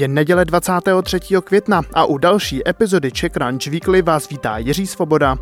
Je 0.00 0.08
neděle 0.08 0.44
23. 0.44 1.20
května 1.44 1.82
a 1.94 2.04
u 2.04 2.18
další 2.18 2.68
epizody 2.68 3.12
Czech 3.12 3.32
Crunch 3.32 3.66
Weekly 3.66 4.02
vás 4.02 4.28
vítá 4.28 4.58
Jiří 4.58 4.86
Svoboda. 4.86 5.36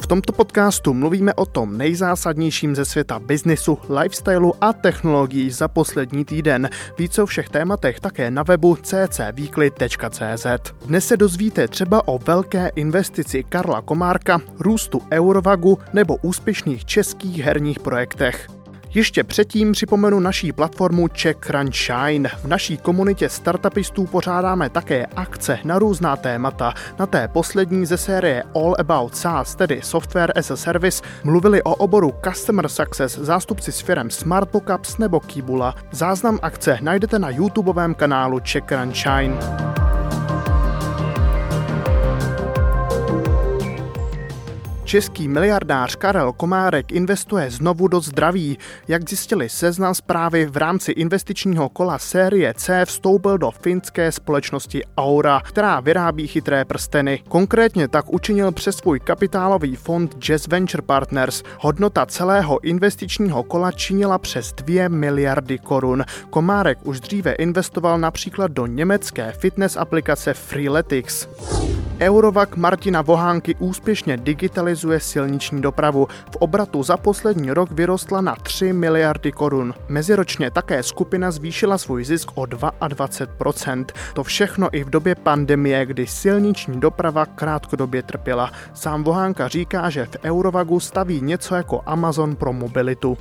V 0.00 0.06
tomto 0.06 0.32
podcastu 0.32 0.94
mluvíme 0.94 1.34
o 1.34 1.46
tom 1.46 1.78
nejzásadnějším 1.78 2.76
ze 2.76 2.84
světa 2.84 3.18
biznisu, 3.18 3.78
lifestylu 4.00 4.54
a 4.60 4.72
technologií 4.72 5.50
za 5.50 5.68
poslední 5.68 6.24
týden. 6.24 6.68
Víc 6.98 7.18
o 7.18 7.26
všech 7.26 7.48
tématech 7.48 8.00
také 8.00 8.30
na 8.30 8.42
webu 8.42 8.76
ccweekly.cz. 8.82 10.46
Dnes 10.86 11.06
se 11.06 11.16
dozvíte 11.16 11.68
třeba 11.68 12.08
o 12.08 12.18
velké 12.18 12.70
investici 12.74 13.44
Karla 13.48 13.82
Komárka, 13.82 14.40
růstu 14.58 15.02
Eurovagu 15.12 15.78
nebo 15.92 16.16
úspěšných 16.16 16.84
českých 16.84 17.42
herních 17.42 17.78
projektech. 17.78 18.59
Ještě 18.94 19.24
předtím 19.24 19.72
připomenu 19.72 20.20
naší 20.20 20.52
platformu 20.52 21.08
Czech 21.08 21.36
Crunch 21.36 21.74
Shine. 21.74 22.28
V 22.28 22.44
naší 22.44 22.76
komunitě 22.76 23.28
startupistů 23.28 24.06
pořádáme 24.06 24.70
také 24.70 25.06
akce 25.06 25.58
na 25.64 25.78
různá 25.78 26.16
témata. 26.16 26.74
Na 26.98 27.06
té 27.06 27.28
poslední 27.28 27.86
ze 27.86 27.96
série 27.96 28.42
All 28.54 28.76
About 28.78 29.16
SaaS, 29.16 29.54
tedy 29.54 29.80
Software 29.82 30.32
as 30.38 30.50
a 30.50 30.56
Service, 30.56 31.02
mluvili 31.24 31.62
o 31.62 31.74
oboru 31.74 32.14
Customer 32.24 32.68
Success 32.68 33.18
zástupci 33.18 33.72
s 33.72 33.80
firem 33.80 34.10
Smartbookups 34.10 34.98
nebo 34.98 35.20
Kibula. 35.20 35.74
Záznam 35.92 36.38
akce 36.42 36.78
najdete 36.80 37.18
na 37.18 37.30
YouTubeovém 37.30 37.94
kanálu 37.94 38.40
Czech 38.40 38.64
Crunch 38.64 38.96
Shine. 38.96 39.89
Český 44.90 45.28
miliardář 45.28 45.96
Karel 45.96 46.32
Komárek 46.32 46.92
investuje 46.92 47.50
znovu 47.50 47.88
do 47.88 48.00
zdraví. 48.00 48.58
Jak 48.88 49.08
zjistili 49.08 49.48
seznam 49.48 49.94
zprávy, 49.94 50.46
v 50.46 50.56
rámci 50.56 50.92
investičního 50.92 51.68
kola 51.68 51.98
série 51.98 52.54
C 52.54 52.84
vstoupil 52.84 53.38
do 53.38 53.50
finské 53.50 54.12
společnosti 54.12 54.82
Aura, 54.96 55.40
která 55.44 55.80
vyrábí 55.80 56.26
chytré 56.26 56.64
prsteny. 56.64 57.22
Konkrétně 57.28 57.88
tak 57.88 58.12
učinil 58.12 58.52
přes 58.52 58.76
svůj 58.76 59.00
kapitálový 59.00 59.76
fond 59.76 60.16
Jazz 60.18 60.46
Venture 60.46 60.82
Partners. 60.82 61.42
Hodnota 61.58 62.06
celého 62.06 62.64
investičního 62.64 63.42
kola 63.42 63.72
činila 63.72 64.18
přes 64.18 64.52
2 64.52 64.88
miliardy 64.88 65.58
korun. 65.58 66.04
Komárek 66.30 66.78
už 66.82 67.00
dříve 67.00 67.32
investoval 67.32 67.98
například 67.98 68.50
do 68.50 68.66
německé 68.66 69.32
fitness 69.32 69.76
aplikace 69.76 70.34
Freeletics. 70.34 71.28
Eurovak 72.00 72.56
Martina 72.56 73.02
Vohánky 73.02 73.54
úspěšně 73.58 74.16
digitalizuje 74.16 74.79
silniční 75.00 75.62
dopravu. 75.62 76.08
V 76.32 76.36
obratu 76.36 76.82
za 76.82 76.96
poslední 76.96 77.50
rok 77.50 77.70
vyrostla 77.70 78.20
na 78.20 78.36
3 78.36 78.72
miliardy 78.72 79.32
korun. 79.32 79.74
Meziročně 79.88 80.50
také 80.50 80.82
skupina 80.82 81.30
zvýšila 81.30 81.78
svůj 81.78 82.04
zisk 82.04 82.30
o 82.34 82.42
22%. 82.42 83.84
To 84.14 84.24
všechno 84.24 84.68
i 84.72 84.84
v 84.84 84.90
době 84.90 85.14
pandemie, 85.14 85.86
kdy 85.86 86.06
silniční 86.06 86.80
doprava 86.80 87.26
krátkodobě 87.26 88.02
trpěla. 88.02 88.52
Sám 88.74 89.04
Vohánka 89.04 89.48
říká, 89.48 89.90
že 89.90 90.06
v 90.06 90.16
Eurovagu 90.24 90.80
staví 90.80 91.20
něco 91.20 91.54
jako 91.54 91.82
Amazon 91.86 92.36
pro 92.36 92.52
mobilitu. 92.52 93.18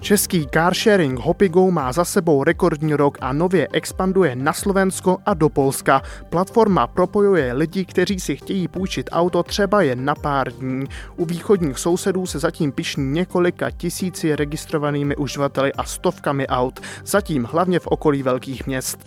Český 0.00 0.46
carsharing 0.54 1.18
Hopigo 1.18 1.70
má 1.70 1.92
za 1.92 2.04
sebou 2.04 2.44
rekordní 2.44 2.94
rok 2.94 3.18
a 3.20 3.32
nově 3.32 3.68
expanduje 3.72 4.36
na 4.36 4.52
Slovensko 4.52 5.18
a 5.26 5.34
do 5.34 5.48
Polska. 5.48 6.02
Platforma 6.28 6.86
propojuje 6.86 7.52
lidi, 7.52 7.84
kteří 7.84 8.20
si 8.20 8.36
chtějí 8.36 8.68
půjčit 8.68 9.08
auto 9.12 9.42
třeba 9.42 9.82
jen 9.82 10.04
na 10.04 10.14
pár 10.14 10.52
dní. 10.52 10.86
U 11.16 11.24
východních 11.24 11.78
sousedů 11.78 12.26
se 12.26 12.38
zatím 12.38 12.72
pišní 12.72 13.12
několika 13.12 13.70
tisíci 13.70 14.36
registrovanými 14.36 15.16
uživateli 15.16 15.72
a 15.72 15.84
stovkami 15.84 16.46
aut, 16.46 16.80
zatím 17.04 17.48
hlavně 17.50 17.80
v 17.80 17.86
okolí 17.86 18.22
velkých 18.22 18.66
měst. 18.66 18.98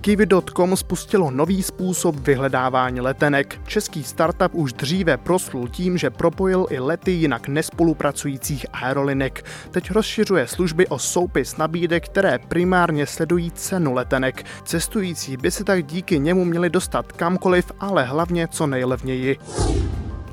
Kiwi.com 0.00 0.76
spustilo 0.76 1.30
nový 1.30 1.62
způsob 1.62 2.16
vyhledávání 2.16 3.00
letenek. 3.00 3.60
Český 3.66 4.04
startup 4.04 4.54
už 4.54 4.72
dříve 4.72 5.16
proslul 5.16 5.68
tím, 5.68 5.98
že 5.98 6.10
propojil 6.10 6.66
i 6.70 6.78
lety 6.78 7.10
jinak 7.10 7.48
nespolupracujících 7.48 8.66
aerolinek. 8.72 9.44
Teď 9.70 9.90
rozšiřuje 9.90 10.46
služby 10.46 10.86
o 10.86 10.98
soupis 10.98 11.56
nabídek, 11.56 12.04
které 12.04 12.38
primárně 12.38 13.06
sledují 13.06 13.50
cenu 13.50 13.94
letenek. 13.94 14.44
Cestující 14.64 15.36
by 15.36 15.50
se 15.50 15.64
tak 15.64 15.86
díky 15.86 16.18
němu 16.18 16.44
měli 16.44 16.70
dostat 16.70 17.12
kamkoliv, 17.12 17.72
ale 17.80 18.04
hlavně 18.04 18.48
co 18.48 18.66
nejlevněji. 18.66 19.38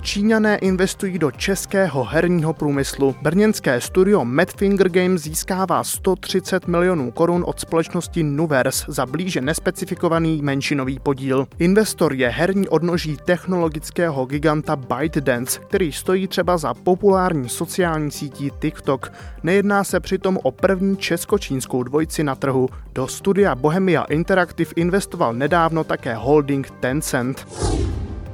Číňané 0.08 0.58
investují 0.58 1.20
do 1.20 1.32
českého 1.32 2.04
herního 2.04 2.54
průmyslu. 2.54 3.16
Brněnské 3.22 3.82
studio 3.82 4.26
Madfinger 4.26 4.90
Games 4.90 5.22
získává 5.22 5.84
130 5.84 6.68
milionů 6.68 7.12
korun 7.12 7.44
od 7.48 7.60
společnosti 7.60 8.24
Nuvers 8.24 8.86
za 8.88 9.06
blíže 9.06 9.42
nespecifikovaný 9.42 10.42
menšinový 10.42 11.00
podíl. 11.00 11.48
Investor 11.60 12.14
je 12.14 12.30
herní 12.30 12.68
odnoží 12.68 13.18
technologického 13.26 14.26
giganta 14.26 14.76
ByteDance, 14.76 15.60
který 15.60 15.92
stojí 15.92 16.28
třeba 16.28 16.58
za 16.58 16.74
populární 16.74 17.50
sociální 17.50 18.12
sítí 18.12 18.52
TikTok. 18.60 19.12
Nejedná 19.44 19.84
se 19.84 20.00
přitom 20.00 20.40
o 20.44 20.52
první 20.52 20.98
česko-čínskou 20.98 21.84
dvojici 21.84 22.24
na 22.24 22.36
trhu. 22.36 22.70
Do 22.94 23.08
studia 23.08 23.56
Bohemia 23.56 24.04
Interactive 24.04 24.72
investoval 24.76 25.34
nedávno 25.34 25.84
také 25.84 26.16
holding 26.16 26.70
Tencent. 26.70 27.48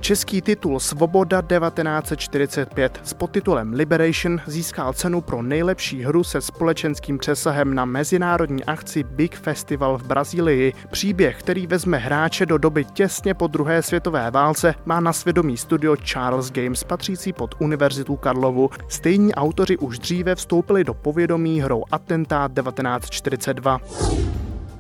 Český 0.04 0.42
titul 0.42 0.80
Svoboda 0.80 1.42
1945 1.42 3.00
s 3.04 3.14
podtitulem 3.14 3.74
Liberation 3.74 4.42
získal 4.48 4.94
cenu 4.94 5.22
pro 5.22 5.42
nejlepší 5.42 6.04
hru 6.04 6.24
se 6.24 6.42
společenským 6.42 7.18
přesahem 7.18 7.74
na 7.76 7.86
mezinárodní 7.86 8.64
akci 8.64 9.04
Big 9.04 9.36
Festival 9.36 9.98
v 9.98 10.04
Brazílii. 10.04 10.74
Příběh, 10.92 11.40
který 11.40 11.68
vezme 11.68 11.98
hráče 11.98 12.46
do 12.46 12.58
doby 12.58 12.86
těsně 12.86 13.34
po 13.34 13.48
druhé 13.48 13.82
světové 13.82 14.32
válce, 14.32 14.76
má 14.86 15.00
na 15.00 15.14
svědomí 15.14 15.58
studio 15.58 15.96
Charles 15.96 16.52
Games 16.52 16.84
patřící 16.84 17.34
pod 17.34 17.56
Univerzitu 17.60 18.16
Karlovu. 18.16 18.70
Stejní 18.88 19.36
autoři 19.36 19.78
už 19.78 20.00
dříve 20.00 20.36
vstoupili 20.36 20.84
do 20.84 20.94
povědomí 20.94 21.62
hrou 21.62 21.84
Atentát 21.92 22.52
1942. 22.52 23.80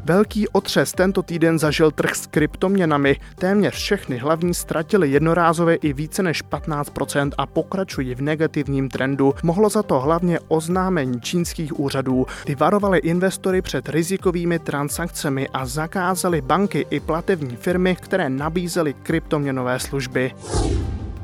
Velký 0.05 0.47
otřes 0.47 0.91
tento 0.91 1.23
týden 1.23 1.59
zažil 1.59 1.91
trh 1.91 2.15
s 2.15 2.27
kryptoměnami. 2.27 3.17
Téměř 3.35 3.73
všechny 3.73 4.17
hlavní 4.17 4.53
ztratili 4.53 5.11
jednorázově 5.11 5.75
i 5.75 5.93
více 5.93 6.23
než 6.23 6.43
15% 6.43 7.31
a 7.37 7.45
pokračují 7.45 8.15
v 8.15 8.21
negativním 8.21 8.89
trendu. 8.89 9.33
Mohlo 9.43 9.69
za 9.69 9.83
to 9.83 9.99
hlavně 9.99 10.39
oznámení 10.47 11.21
čínských 11.21 11.79
úřadů. 11.79 12.25
Ty 12.45 12.55
varovali 12.55 12.97
investory 12.99 13.61
před 13.61 13.89
rizikovými 13.89 14.59
transakcemi 14.59 15.47
a 15.53 15.65
zakázali 15.65 16.41
banky 16.41 16.85
i 16.89 16.99
platební 16.99 17.55
firmy, 17.55 17.95
které 17.95 18.29
nabízely 18.29 18.93
kryptoměnové 18.93 19.79
služby. 19.79 20.31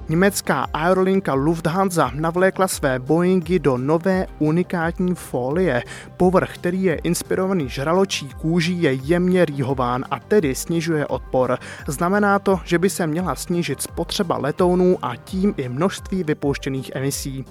Německá 0.10 0.68
aerolinka 0.74 1.34
Lufthansa 1.34 2.12
navlékla 2.14 2.68
své 2.68 3.00
Boeingy 3.00 3.60
do 3.60 3.78
nové 3.78 4.28
unikátní 4.40 5.16
folie. 5.16 5.84
Povrch, 6.18 6.54
který 6.54 6.84
je 6.84 6.96
inspirovaný 6.96 7.70
žraločí 7.70 8.30
kůží, 8.30 8.82
je 8.82 8.94
jemně 8.94 9.46
rýhován 9.46 10.06
a 10.12 10.20
tedy 10.20 10.56
snižuje 10.56 11.08
odpor. 11.08 11.58
Znamená 11.88 12.40
to, 12.40 12.60
že 12.64 12.80
by 12.80 12.90
se 12.90 13.08
měla 13.08 13.36
snížit 13.36 13.82
spotřeba 13.82 14.38
letounů 14.38 14.98
a 15.02 15.16
tím 15.16 15.54
i 15.58 15.70
množství 15.70 16.24
vypouštěných 16.24 16.92
emisí. 16.94 17.46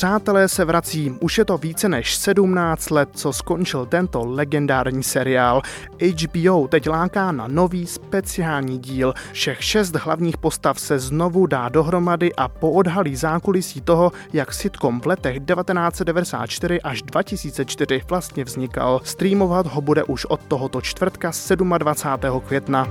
Přátelé 0.00 0.48
se 0.48 0.64
vrací, 0.64 1.14
už 1.20 1.38
je 1.38 1.44
to 1.44 1.58
více 1.58 1.88
než 1.88 2.16
17 2.16 2.90
let, 2.90 3.08
co 3.12 3.32
skončil 3.32 3.86
tento 3.86 4.24
legendární 4.26 5.02
seriál. 5.02 5.62
HBO 6.00 6.68
teď 6.68 6.88
láká 6.88 7.32
na 7.32 7.48
nový 7.48 7.86
speciální 7.86 8.78
díl. 8.78 9.14
Všech 9.32 9.64
šest 9.64 9.96
hlavních 9.96 10.36
postav 10.36 10.80
se 10.80 10.98
znovu 10.98 11.46
dá 11.46 11.68
dohromady 11.68 12.34
a 12.34 12.48
poodhalí 12.48 13.16
zákulisí 13.16 13.80
toho, 13.80 14.12
jak 14.32 14.54
sitcom 14.54 15.00
v 15.00 15.06
letech 15.06 15.36
1994 15.40 16.80
až 16.80 17.02
2004 17.02 18.02
vlastně 18.08 18.44
vznikal. 18.44 19.00
Streamovat 19.04 19.66
ho 19.66 19.80
bude 19.80 20.04
už 20.04 20.24
od 20.24 20.40
tohoto 20.48 20.80
čtvrtka 20.80 21.30
27. 21.78 22.40
května. 22.46 22.86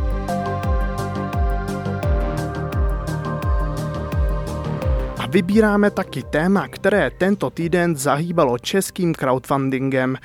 Vybíráme 5.29 5.91
taky 5.91 6.23
téma, 6.23 6.67
které 6.67 7.11
tento 7.17 7.49
týden 7.49 7.95
zahýbalo 7.95 8.57
českým 8.57 9.13
crowdfundingem. 9.13 10.17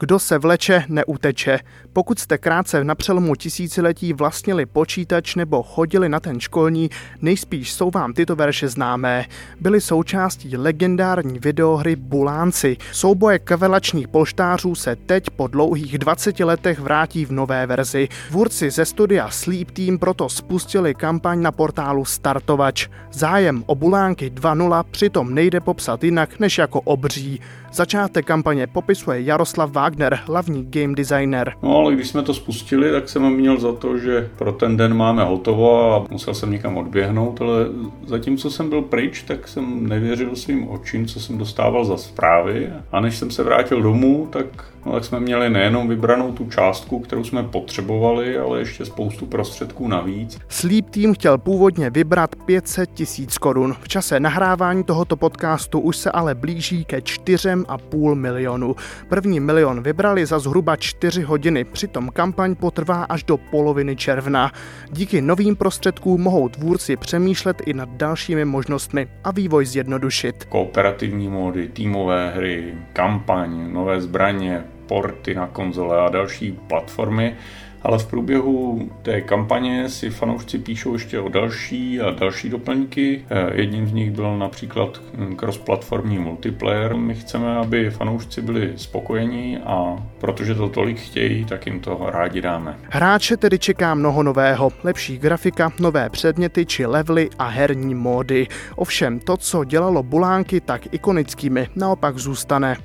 Kdo 0.00 0.18
se 0.18 0.38
vleče, 0.38 0.84
neuteče. 0.88 1.58
Pokud 1.92 2.18
jste 2.18 2.38
krátce 2.38 2.84
na 2.84 2.94
přelomu 2.94 3.34
tisíciletí 3.34 4.12
vlastnili 4.12 4.66
počítač 4.66 5.34
nebo 5.34 5.62
chodili 5.62 6.08
na 6.08 6.20
ten 6.20 6.40
školní, 6.40 6.90
nejspíš 7.22 7.72
jsou 7.72 7.90
vám 7.90 8.12
tyto 8.12 8.36
verše 8.36 8.68
známé. 8.68 9.24
Byly 9.60 9.80
součástí 9.80 10.56
legendární 10.56 11.38
videohry 11.38 11.96
Bulánci. 11.96 12.76
Souboje 12.92 13.38
kavelačních 13.38 14.08
polštářů 14.08 14.74
se 14.74 14.96
teď 14.96 15.30
po 15.30 15.46
dlouhých 15.46 15.98
20 15.98 16.40
letech 16.40 16.78
vrátí 16.80 17.24
v 17.24 17.32
nové 17.32 17.66
verzi. 17.66 18.08
Vůrci 18.30 18.70
ze 18.70 18.84
studia 18.84 19.30
Sleep 19.30 19.70
Team 19.70 19.98
proto 19.98 20.28
spustili 20.28 20.94
kampaň 20.94 21.42
na 21.42 21.52
portálu 21.52 22.04
Startovač. 22.04 22.88
Zájem 23.12 23.64
o 23.66 23.74
Bulánky 23.74 24.30
2.0 24.30 24.84
přitom 24.90 25.34
nejde 25.34 25.60
popsat 25.60 26.04
jinak 26.04 26.38
než 26.40 26.58
jako 26.58 26.80
obří. 26.80 27.40
Začátek 27.72 28.26
kampaně 28.26 28.66
popisuje 28.66 29.22
Jaroslav 29.22 29.70
Vág 29.70 29.87
Wagner, 29.88 30.18
hlavní 30.24 30.66
game 30.70 30.94
designer. 30.94 31.52
No 31.62 31.76
ale 31.76 31.94
když 31.94 32.08
jsme 32.08 32.22
to 32.22 32.34
spustili, 32.34 32.92
tak 32.92 33.08
jsem 33.08 33.30
měl 33.30 33.60
za 33.60 33.72
to, 33.72 33.98
že 33.98 34.30
pro 34.38 34.52
ten 34.52 34.76
den 34.76 34.94
máme 34.94 35.24
hotovo 35.24 35.94
a 35.94 36.06
musel 36.10 36.34
jsem 36.34 36.50
někam 36.50 36.76
odběhnout, 36.76 37.40
ale 37.40 37.66
zatímco 38.06 38.50
jsem 38.50 38.68
byl 38.68 38.82
pryč, 38.82 39.22
tak 39.22 39.48
jsem 39.48 39.88
nevěřil 39.88 40.36
svým 40.36 40.68
očím, 40.68 41.06
co 41.06 41.20
jsem 41.20 41.38
dostával 41.38 41.84
za 41.84 41.96
zprávy. 41.96 42.68
A 42.92 43.00
než 43.00 43.16
jsem 43.16 43.30
se 43.30 43.42
vrátil 43.42 43.82
domů, 43.82 44.28
tak, 44.30 44.46
no, 44.86 44.92
tak 44.92 45.04
jsme 45.04 45.20
měli 45.20 45.50
nejenom 45.50 45.88
vybranou 45.88 46.32
tu 46.32 46.50
částku, 46.50 46.98
kterou 46.98 47.24
jsme 47.24 47.42
potřebovali, 47.42 48.38
ale 48.38 48.58
ještě 48.58 48.84
spoustu 48.84 49.26
prostředků 49.26 49.88
navíc. 49.88 50.38
Sleep 50.48 50.90
Team 50.90 51.14
chtěl 51.14 51.38
původně 51.38 51.90
vybrat 51.90 52.36
500 52.36 52.90
tisíc 52.94 53.38
korun. 53.38 53.74
V 53.80 53.88
čase 53.88 54.20
nahrávání 54.20 54.84
tohoto 54.84 55.16
podcastu 55.16 55.80
už 55.80 55.96
se 55.96 56.10
ale 56.10 56.34
blíží 56.34 56.84
ke 56.84 56.98
4,5 56.98 58.14
milionu. 58.14 58.76
První 59.08 59.40
milion 59.40 59.77
vybrali 59.82 60.26
za 60.26 60.38
zhruba 60.38 60.76
4 60.76 61.22
hodiny, 61.22 61.64
přitom 61.64 62.10
kampaň 62.10 62.54
potrvá 62.54 63.02
až 63.04 63.24
do 63.24 63.36
poloviny 63.36 63.96
června. 63.96 64.52
Díky 64.90 65.20
novým 65.20 65.56
prostředkům 65.56 66.20
mohou 66.22 66.48
tvůrci 66.48 66.96
přemýšlet 66.96 67.62
i 67.66 67.74
nad 67.74 67.88
dalšími 67.88 68.44
možnostmi 68.44 69.08
a 69.24 69.30
vývoj 69.30 69.66
zjednodušit. 69.66 70.44
Kooperativní 70.44 71.28
módy, 71.28 71.68
týmové 71.68 72.30
hry, 72.30 72.74
kampaň, 72.92 73.72
nové 73.72 74.00
zbraně, 74.00 74.64
porty 74.88 75.34
na 75.34 75.46
konzole 75.46 76.00
a 76.00 76.08
další 76.08 76.52
platformy 76.52 77.36
ale 77.82 77.98
v 77.98 78.06
průběhu 78.06 78.90
té 79.02 79.20
kampaně 79.20 79.88
si 79.88 80.10
fanoušci 80.10 80.58
píšou 80.58 80.92
ještě 80.92 81.20
o 81.20 81.28
další 81.28 82.00
a 82.00 82.10
další 82.10 82.48
doplňky. 82.48 83.24
Eh, 83.30 83.50
jedním 83.54 83.88
z 83.88 83.92
nich 83.92 84.10
byl 84.10 84.38
například 84.38 85.00
cross-platformní 85.36 86.18
multiplayer. 86.18 86.96
My 86.96 87.14
chceme, 87.14 87.56
aby 87.56 87.90
fanoušci 87.90 88.42
byli 88.42 88.72
spokojení 88.76 89.58
a 89.58 89.96
protože 90.18 90.54
to 90.54 90.68
tolik 90.68 91.00
chtějí, 91.00 91.44
tak 91.44 91.66
jim 91.66 91.80
to 91.80 92.00
rádi 92.06 92.40
dáme. 92.40 92.78
Hráče 92.90 93.36
tedy 93.36 93.58
čeká 93.58 93.94
mnoho 93.94 94.22
nového. 94.22 94.70
Lepší 94.84 95.18
grafika, 95.18 95.72
nové 95.80 96.10
předměty 96.10 96.66
či 96.66 96.86
levely 96.86 97.28
a 97.38 97.46
herní 97.46 97.94
módy. 97.94 98.46
Ovšem 98.76 99.20
to, 99.20 99.36
co 99.36 99.64
dělalo 99.64 100.02
Bulánky 100.02 100.60
tak 100.60 100.94
ikonickými, 100.94 101.68
naopak 101.76 102.18
zůstane. 102.18 102.76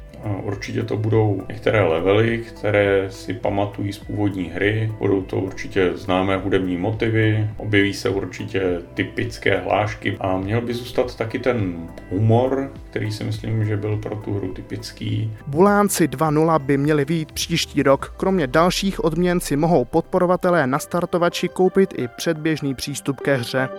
Určitě 0.44 0.84
to 0.84 0.98
budou 0.98 1.42
některé 1.50 1.84
levely, 1.84 2.38
které 2.38 3.12
si 3.12 3.34
pamatují 3.34 3.94
z 3.94 4.00
původní 4.00 4.44
hry. 4.44 4.92
Budou 5.00 5.22
to 5.22 5.38
určitě 5.38 5.92
známé 5.96 6.38
hudební 6.38 6.78
motivy, 6.78 7.50
objeví 7.58 7.94
se 7.94 8.10
určitě 8.10 8.82
typické 8.94 9.58
hlášky 9.58 10.18
a 10.20 10.38
měl 10.38 10.62
by 10.62 10.74
zůstat 10.74 11.16
taky 11.16 11.40
ten 11.40 11.88
humor, 12.12 12.72
který 12.90 13.12
si 13.12 13.24
myslím, 13.24 13.66
že 13.66 13.78
byl 13.78 13.98
pro 13.98 14.16
tu 14.16 14.34
hru 14.34 14.54
typický. 14.54 15.32
Bulánci 15.48 16.08
2.0 16.08 16.60
by 16.60 16.78
měli 16.78 17.06
výjít 17.06 17.32
příští 17.32 17.84
rok. 17.84 18.14
Kromě 18.18 18.48
dalších 18.48 19.04
odměn 19.04 19.40
si 19.40 19.56
mohou 19.56 19.86
podporovatelé 19.86 20.68
na 20.68 20.80
startovači 20.80 21.50
koupit 21.50 21.94
i 21.98 22.08
předběžný 22.08 22.76
přístup 22.76 23.20
ke 23.20 23.36
hře. 23.36 23.70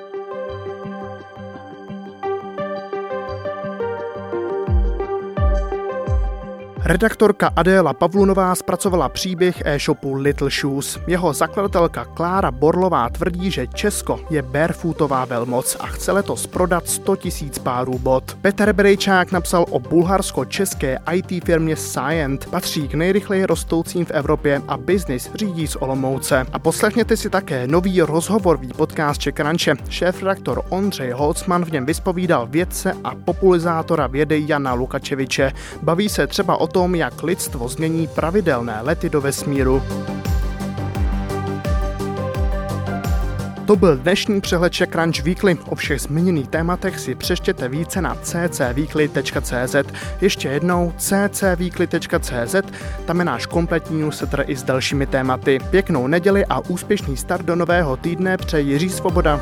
Redaktorka 6.86 7.50
Adéla 7.56 7.94
Pavlunová 7.94 8.54
zpracovala 8.54 9.08
příběh 9.08 9.62
e-shopu 9.64 10.14
Little 10.14 10.50
Shoes. 10.50 10.98
Jeho 11.06 11.32
zakladatelka 11.32 12.04
Klára 12.04 12.50
Borlová 12.50 13.08
tvrdí, 13.08 13.50
že 13.50 13.66
Česko 13.66 14.20
je 14.31 14.42
barefootová 14.42 15.25
velmoc 15.25 15.76
a 15.81 15.86
chce 15.86 16.12
letos 16.12 16.46
prodat 16.46 16.88
100 16.88 17.16
tisíc 17.16 17.58
párů 17.58 17.98
bot. 17.98 18.36
Petr 18.40 18.72
Brejčák 18.72 19.32
napsal 19.32 19.64
o 19.70 19.78
bulharsko-české 19.78 20.98
IT 21.12 21.44
firmě 21.44 21.76
Scient. 21.76 22.46
Patří 22.46 22.88
k 22.88 22.94
nejrychleji 22.94 23.44
rostoucím 23.44 24.04
v 24.04 24.10
Evropě 24.10 24.62
a 24.69 24.76
biznis 24.76 25.30
řídí 25.34 25.66
z 25.66 25.76
Olomouce. 25.76 26.46
A 26.52 26.58
poslechněte 26.58 27.16
si 27.16 27.30
také 27.30 27.66
nový 27.66 28.00
rozhovorový 28.00 28.69
podcast 28.69 29.20
Čekranče. 29.20 29.75
Šéf-redaktor 29.88 30.62
Ondřej 30.69 31.10
Holcman 31.10 31.64
v 31.64 31.72
něm 31.72 31.87
vyspovídal 31.87 32.46
vědce 32.46 32.92
a 33.04 33.14
popularizátora 33.25 34.06
vědy 34.06 34.44
Jana 34.46 34.75
Lukačeviče. 34.75 35.52
Baví 35.82 36.08
se 36.08 36.26
třeba 36.26 36.56
o 36.56 36.74
tom, 36.75 36.94
jak 36.94 37.23
lidstvo 37.23 37.69
změní 37.69 38.06
pravidelné 38.06 38.79
lety 38.82 39.11
do 39.11 39.21
vesmíru. 39.21 39.82
To 43.67 43.76
byl 43.76 43.97
dnešní 43.97 44.41
přehled 44.41 44.73
Czech 44.73 44.88
Weekly. 45.25 45.56
O 45.67 45.75
všech 45.75 46.00
zmíněných 46.00 46.49
tématech 46.49 46.99
si 46.99 47.15
přeštěte 47.15 47.69
více 47.69 48.00
na 48.00 48.17
ccweekly.cz. 48.23 49.76
Ještě 50.21 50.49
jednou 50.49 50.93
ccweekly.cz, 50.99 52.56
tam 53.06 53.19
je 53.19 53.25
náš 53.25 53.47
kompletní 53.47 54.03
newsletter 54.03 54.44
i 54.47 54.56
s 54.56 54.62
dalšími 54.62 55.06
tématy. 55.06 55.59
Pěknou 55.71 56.06
neděli 56.06 56.44
a 56.47 56.61
úspěšný 56.61 57.17
start 57.17 57.47
do 57.47 57.56
nového 57.56 57.97
týdne 57.97 58.37
přeji 58.37 58.71
Jiří 58.71 58.91
Svoboda. 58.91 59.41